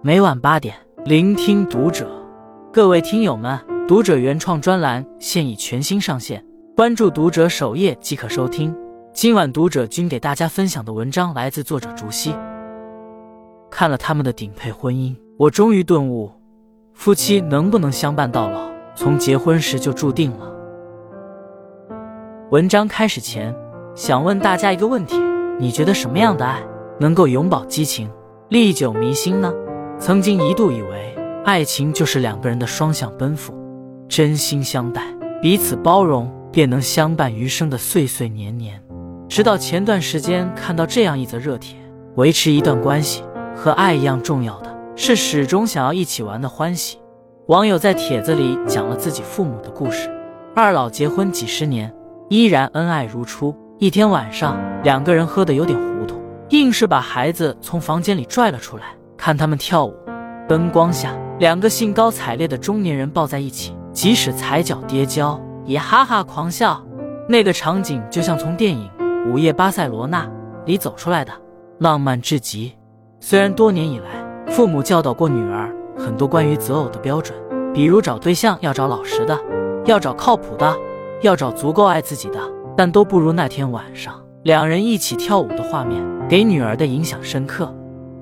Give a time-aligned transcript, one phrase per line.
[0.00, 2.08] 每晚八点，聆听读者。
[2.72, 6.44] 各位听友们，读者原创专栏现已全新上线，
[6.76, 8.72] 关注读者首页即可收听。
[9.12, 12.32] 今晚读者君给大家分享的文章来自作者竹溪。
[13.68, 16.30] 看了他们的顶配婚姻，我终于顿悟：
[16.94, 20.48] 夫妻能不能相伴到老，从结婚时就注定了。
[22.52, 23.52] 文章开始前，
[23.96, 25.20] 想问大家一个问题：
[25.58, 26.62] 你觉得什么样的爱
[27.00, 28.08] 能够永葆激情、
[28.48, 29.52] 历久弥新呢？
[30.00, 33.52] 曾经一度以为，爱情就是两个人的双向奔赴，
[34.08, 35.02] 真心相待，
[35.42, 38.80] 彼此包容，便能相伴余生的岁岁年年。
[39.28, 41.76] 直到前段时间看到这样一则热帖：
[42.14, 43.24] 维持一段关系
[43.56, 46.98] 和爱一样重要的是始终想要一起玩的欢喜。
[47.46, 50.08] 网友在帖子里讲了自己父母的故事，
[50.54, 51.92] 二老结婚几十年，
[52.28, 53.54] 依然恩爱如初。
[53.78, 58.84] 一天晚上，两个人喝得有点糊涂，硬是把孩子从房间里拽了出来。
[59.18, 59.94] 看他们跳舞，
[60.48, 66.80] 灯光下，两个兴高采烈的中年人抱在一起，即使踩脚跌跤也哈哈狂笑。
[67.28, 68.88] 那个场景就像从电影
[69.30, 70.24] 《午夜巴塞罗那》
[70.64, 71.32] 里走出来的，
[71.78, 72.72] 浪漫至极。
[73.20, 77.36] 虽然多年以来，父母教导过女儿很多关于择偶的标准，
[77.74, 79.38] 比如找对象要找老实的，
[79.84, 80.74] 要找靠谱的，
[81.20, 82.38] 要找足够爱自己的，
[82.76, 87.74] 但都不如那天晚上两人一起跳舞的画面给女儿的影响深刻。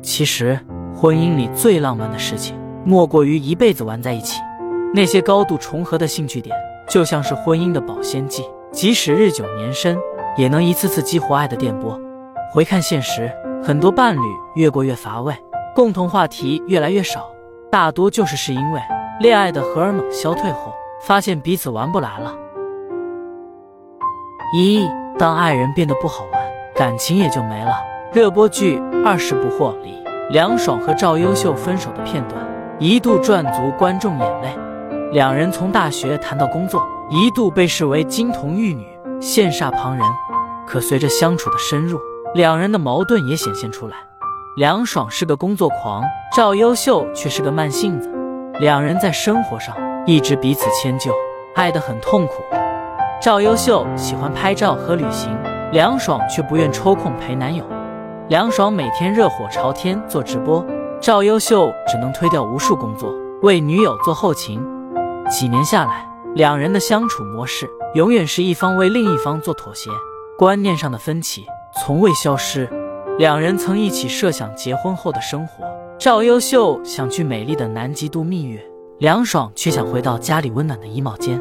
[0.00, 0.58] 其实。
[0.96, 4.40] 婚姻里最浪漫的事情，莫过于一辈子玩在一起。
[4.94, 6.56] 那些高度重合的兴趣点，
[6.88, 9.98] 就像是婚姻的保鲜剂，即使日久年深，
[10.36, 12.00] 也能一次次激活爱的电波。
[12.52, 13.30] 回看现实，
[13.62, 14.20] 很多伴侣
[14.54, 15.34] 越过越乏味，
[15.74, 17.28] 共同话题越来越少，
[17.72, 18.80] 大多就是是因为
[19.20, 20.72] 恋爱的荷尔蒙消退后，
[21.02, 22.32] 发现彼此玩不来了。
[24.56, 26.40] 一，当爱人变得不好玩，
[26.76, 27.72] 感情也就没了。
[28.12, 30.03] 热播剧《二十不惑》里。
[30.30, 32.40] 梁爽和赵优秀分手的片段
[32.78, 34.56] 一度赚足观众眼泪，
[35.12, 38.86] 两人从大学谈到工作，一度被视为金童玉女，
[39.20, 40.04] 羡煞旁人。
[40.66, 42.00] 可随着相处的深入，
[42.34, 43.96] 两人的矛盾也显现出来。
[44.56, 46.02] 梁爽是个工作狂，
[46.34, 48.10] 赵优秀却是个慢性子，
[48.60, 49.76] 两人在生活上
[50.06, 51.12] 一直彼此迁就，
[51.54, 52.42] 爱得很痛苦。
[53.20, 55.30] 赵优秀喜欢拍照和旅行，
[55.70, 57.62] 梁爽却不愿抽空陪男友。
[58.30, 60.64] 梁爽每天热火朝天做直播，
[60.98, 63.12] 赵优秀只能推掉无数工作
[63.42, 64.64] 为女友做后勤。
[65.28, 69.90] 几年下来，两人的相处模式永远是一方为另一方做妥协，
[70.38, 71.44] 观念上的分歧
[71.82, 72.66] 从未消失。
[73.18, 75.62] 两人曾一起设想结婚后的生活，
[75.98, 78.58] 赵优秀想去美丽的南极度蜜月，
[79.00, 81.38] 梁爽却想回到家里温暖的衣帽间。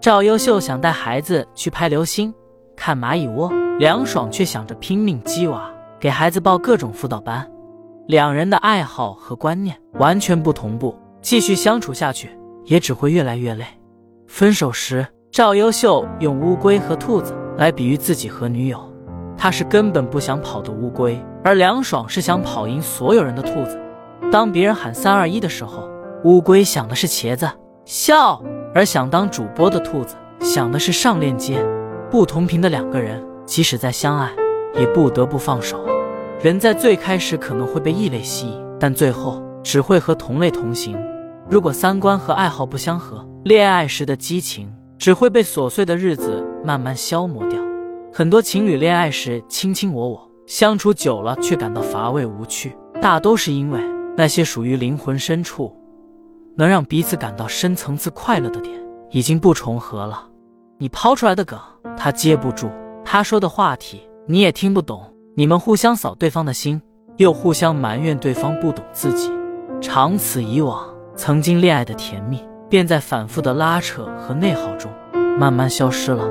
[0.00, 2.32] 赵优秀想带孩子去拍流星、
[2.74, 5.70] 看蚂蚁窝，梁爽却想着拼命鸡娃。
[6.04, 7.50] 给孩子报各种辅导班，
[8.08, 12.28] 两人的爱好和观念完全不同步，继续相处下去
[12.66, 13.64] 也只会越来越累。
[14.26, 18.78] 分手时，赵优秀用乌龟和兔子来比喻自己和女友，
[19.34, 23.80] 他是根本不想跑的乌龟，而梁爽是想跑赢所有人的兔子。
[24.30, 25.88] 当别人喊三二一的时候，
[26.24, 27.50] 乌龟想的是茄子
[27.86, 28.38] 笑，
[28.74, 31.64] 而想当主播的兔子想的是上链接。
[32.10, 34.30] 不同频的两个人，即使再相爱，
[34.78, 35.82] 也不得不放手。
[36.40, 40.96] 人在最开始可能会被异类吸引，但最后只会和同类同行。
[41.48, 47.58] 如果三观和爱好不相合，恋爱时的激情只会被琐碎的日子慢慢消磨掉。
[48.12, 53.80] 很多情侣恋爱时卿卿我我，相处久了却感到乏味无趣，大都是因为
[54.16, 55.74] 那些属于灵魂深处，
[56.56, 58.74] 能让彼此感到深层次快乐的点
[59.10, 60.28] 已经不重合了。
[60.78, 61.58] 你抛出来的梗，
[61.96, 62.68] 他接不住；
[63.04, 65.13] 他说的话题，你也听不懂。
[65.36, 66.80] 你们互相扫对方的心，
[67.16, 69.32] 又互相埋怨对方不懂自己，
[69.80, 70.86] 长此以往，
[71.16, 74.88] 曾经恋爱的甜蜜便在反复的拉扯和内耗中
[75.36, 76.24] 慢慢消失了。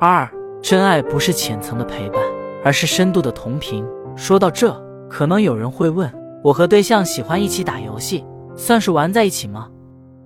[0.00, 0.28] 二，
[0.60, 2.20] 真爱不是浅层的陪伴，
[2.64, 3.86] 而是深度的同频。
[4.16, 4.74] 说到这，
[5.08, 8.26] 可能有人会问：我和对象喜欢一起打游戏，
[8.56, 9.68] 算是玩在一起吗？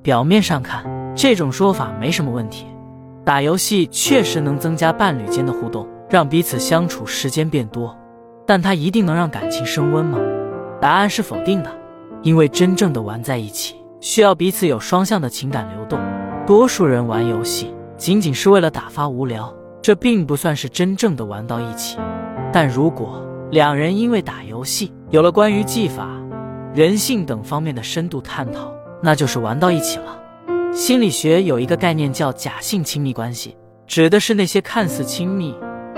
[0.00, 0.82] 表面上看，
[1.14, 2.64] 这种说法没什么问题，
[3.22, 5.87] 打游戏确实能增加伴侣间的互动。
[6.10, 7.96] 让彼此相处时间变多，
[8.44, 10.18] 但它一定能让感情升温吗？
[10.80, 11.70] 答案是否定的，
[12.22, 16.00] 因为真正的玩在一起，需要彼此有双向的情感流动。
[16.46, 21.96] 多数人玩游戏仅仅是为了打发无聊，这并不算是真正的玩到一起。
[22.52, 26.08] 但如果两人因为打游戏有了关于技法、
[26.74, 30.18] 人性等方面的深度探讨，那就是玩到一起了。
[30.72, 33.56] 心理学有一个概念叫假性亲密关系，
[33.86, 35.54] 指的是那些看似亲密。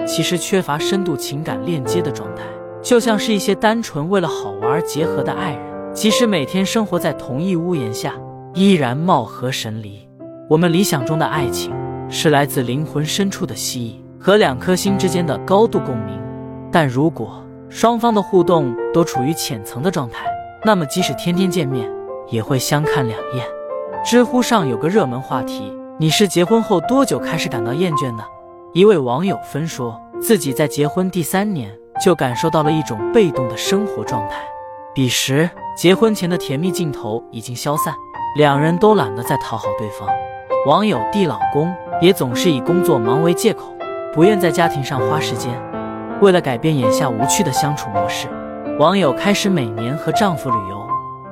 [0.06, 2.42] 其实缺乏深度情感链接的状态，
[2.82, 8.14] 就像是一些单纯为了好玩而结合的爱人，即使每天生活在同一屋檐下，
[8.54, 10.08] 依然貌合神离。
[10.48, 11.72] 我们理想中的爱情
[12.10, 16.20] 是来自灵魂深处的吸引和两颗心之间的高度共鸣，
[16.70, 20.26] 但如果双方的互动都处于浅层的状态，
[20.64, 21.90] 那么即使天天见面，
[22.28, 23.46] 也会相看两厌。
[24.04, 28.24] 知乎上有个热门话题：你是结婚后多久开始感到厌倦的？
[28.74, 31.70] 一位网友分说，自己在结婚第三年
[32.02, 34.36] 就感受到了一种被动的生活状态，
[34.94, 37.94] 彼时结婚前的甜蜜劲头已经消散，
[38.34, 40.08] 两人都懒得再讨好对方。
[40.66, 41.70] 网友 D 老公
[42.00, 43.74] 也总是以工作忙为借口，
[44.14, 45.52] 不愿在家庭上花时间。
[46.22, 48.26] 为了改变眼下无趣的相处模式，
[48.78, 50.86] 网友开始每年和丈夫旅游。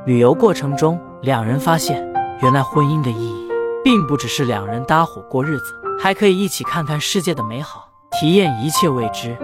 [0.04, 2.06] 旅游过程中，两人发现，
[2.42, 3.49] 原来婚姻的意义，
[3.82, 9.36] 并不只是两人搭伙过日子，还可以一起看看世界的美好，体验一切未知。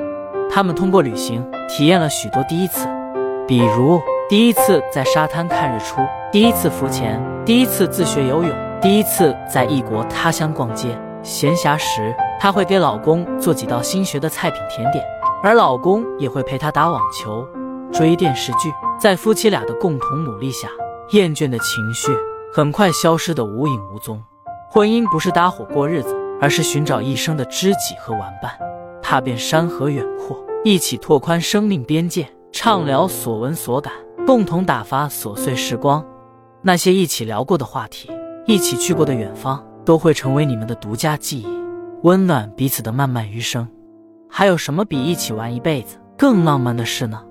[0.51, 2.87] 他们通过旅行，体验了许多第一次，
[3.47, 6.01] 比如第一次在沙滩看日出，
[6.31, 8.67] 第一次浮潜，第一次自学游泳。
[8.83, 15.03] 第一次在异国他乡逛街，闲暇时她会给老公做几道新学的菜品甜点，
[15.43, 17.49] 而老公也会陪她打网球、
[17.91, 18.71] 追电视剧。
[19.01, 20.69] 在夫妻俩的共同努力下，
[21.11, 22.13] 厌倦的情绪
[22.57, 24.19] 很快消失得无影无踪。
[24.71, 28.51] 婚姻不是搭伙过日子，而是寻找一生的知己和玩伴，
[29.03, 33.93] 踏遍山河远阔，一起拓宽生命边界，畅聊所闻所感，
[34.27, 36.03] 共同打发琐碎时光。
[36.63, 38.11] 那些一起聊过的话题。
[38.47, 41.49] 一起去过的远方，都会成为你们的独家记忆，
[42.05, 43.69] 温暖彼此的漫漫余生。
[44.31, 47.23] 还有什么比一起玩一辈子更浪漫的事呢？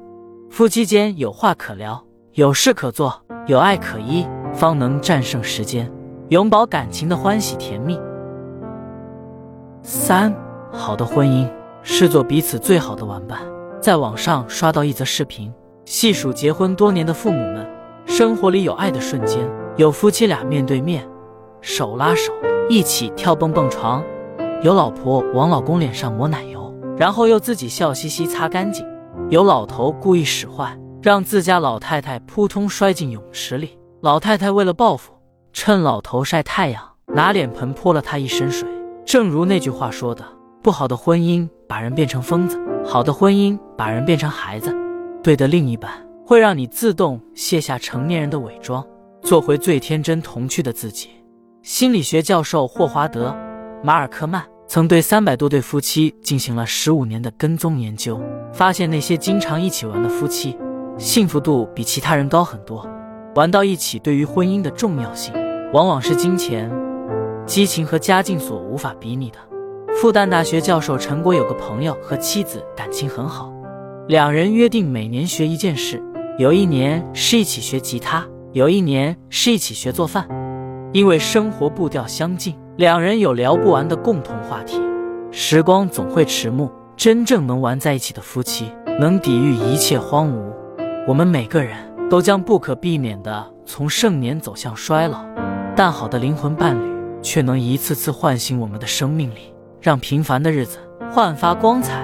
[0.52, 5.92] 夫妻间有话可聊，有事可做，有爱可依，方能战胜时间，
[6.30, 8.00] 永葆感情的欢喜甜蜜。
[9.84, 10.34] 三，
[10.72, 11.48] 好的婚姻
[11.84, 13.40] 是做彼此最好的玩伴。
[13.80, 15.54] 在网上刷到一则视频，
[15.86, 17.68] 细数结婚多年的父母们，
[18.06, 19.48] 生活里有爱的瞬间。
[19.78, 21.06] 有夫妻俩面对面，
[21.62, 22.32] 手拉手
[22.70, 24.02] 一起跳蹦蹦床；
[24.64, 28.86] 有老婆往老公脸上抹奶油，然后又自己笑嘻嘻擦干净；
[29.30, 33.78] 有老头故意使坏，让自家老太太扑通摔进泳池里。
[34.06, 35.14] 老太太为了报复，
[35.52, 38.70] 趁老头晒太阳，拿脸盆泼了他一身水。
[39.04, 40.24] 正如那句话说的
[40.62, 44.72] ：“不好的婚姻把人变成疯子，好的婚姻把人变成孩子。”
[45.24, 45.92] 对的另一半
[46.24, 48.86] 会让你自动卸下成年人的伪装。
[49.24, 51.10] 做回最天真童趣的自己。
[51.64, 53.30] 心理学教授霍华德·
[53.84, 58.22] 马尔科曼曾对三百多对夫妻进行了十五年的跟踪研究，
[58.54, 60.56] 发现那些经常一起玩的夫妻，
[60.96, 62.88] 幸福度比其他人高很多。
[63.36, 65.34] 玩到一起对于婚姻的重要性，
[65.74, 66.72] 往往是金钱、
[67.46, 69.38] 激情和家境所无法比拟的。
[69.94, 73.52] 复旦大学教授陈果有个朋友和妻子感情很好，
[74.08, 76.02] 两人约定每年学一件事，
[76.40, 78.26] 有一年是一起学吉他。
[78.54, 80.26] 有一年是一起学做饭，
[80.94, 84.82] 因为生活步调相近，两人有聊不完的共同话题。
[85.30, 90.42] 时光总会迟暮，真正能玩在一起的夫妻，能抵御一切荒芜。
[91.06, 91.76] 我们每个人
[92.10, 95.26] 都将不可避免地从盛年走向衰老，
[95.76, 100.78] 但好的灵魂伴侣却能一次次唤醒我们的生命力，让平凡的日子
[101.12, 102.04] 焕发光彩。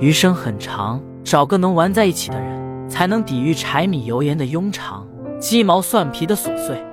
[0.00, 5.06] 余生很长，找个能玩在一起的人，才能抵御柴米油盐的庸常。
[5.38, 6.84] 鸡毛蒜皮的琐碎，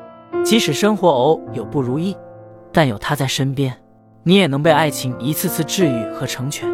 [0.43, 2.15] 即使生活偶有不如意，
[2.71, 3.75] 但有他在身边，
[4.21, 6.69] 你也能被爱情一次次治愈和成全。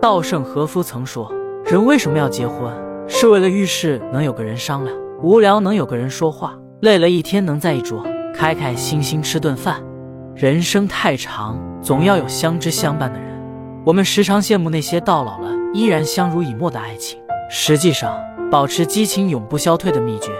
[0.00, 1.32] 稻盛和夫曾说
[1.66, 2.72] ：“人为什么要结婚？
[3.08, 9.82] 是为了遇事能有个人商量，无聊能有个人说话，累了一天能在一桌开开心心吃顿饭。
[10.34, 13.28] 人生太长，总要有相知相伴的人。
[13.84, 17.18] 我们时常羡慕那些到老了依然相濡以沫的爱情，
[17.50, 18.16] 实际上。”
[18.48, 20.30] 保持激情永不消退的秘诀，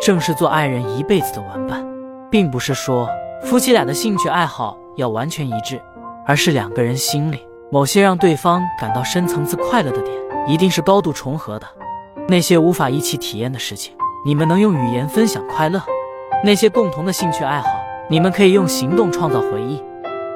[0.00, 1.84] 正是做爱人一辈子的玩伴，
[2.30, 3.08] 并不是说
[3.42, 5.82] 夫妻俩的兴趣爱好要完全一致，
[6.24, 10.16] 而是两个人心里某些让对方感到深层次快乐的点，
[10.46, 11.66] 一定是高度重合的。
[12.28, 15.78] 那些无法一起体验的事情，你们能用语言分享快乐；
[16.42, 17.68] 那些共同的兴趣爱好，
[18.10, 19.80] 你们可以用行动创造回忆。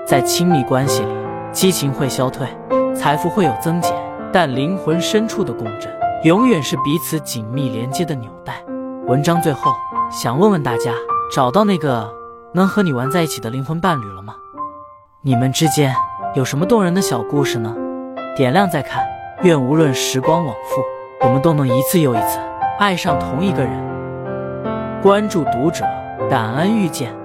[0.07, 1.09] 在亲密关系里，
[1.51, 2.47] 激情会消退，
[2.95, 3.93] 财富会有增减，
[4.33, 5.91] 但灵魂深处的共振。
[6.23, 8.63] 永远是彼此紧密连接的纽带。
[9.07, 9.73] 文章最后
[10.13, 10.93] 想问问大家：
[11.35, 12.09] 找到那个
[12.55, 14.35] 能和你玩在一起的灵魂伴侣了吗？
[15.23, 15.93] 你们之间
[16.37, 17.75] 有什么动人的小故事呢？
[18.37, 19.03] 点亮再看。
[19.43, 20.83] 愿无论时光往复，
[21.23, 22.39] 我们都能一次又一次
[22.79, 23.71] 爱上同一个人。
[25.03, 25.85] 关注读者，
[26.31, 27.20] 感恩遇见。